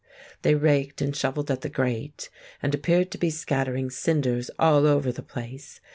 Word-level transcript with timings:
They 0.41 0.55
raked 0.55 0.99
and 0.99 1.15
shovelled 1.15 1.51
at 1.51 1.61
the 1.61 1.69
grate, 1.69 2.31
and 2.63 2.73
appeared 2.73 3.11
to 3.11 3.19
be 3.19 3.29
scattering 3.29 3.91
cinders 3.91 4.49
all 4.57 4.87
over 4.87 5.11
the 5.11 5.21
place. 5.21 5.79